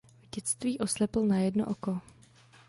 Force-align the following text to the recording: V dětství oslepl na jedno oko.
V 0.21 0.29
dětství 0.35 0.79
oslepl 0.79 1.21
na 1.25 1.37
jedno 1.37 1.65
oko. 1.65 2.01